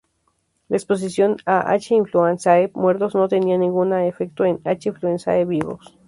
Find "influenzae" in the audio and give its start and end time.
1.93-2.71, 4.89-5.45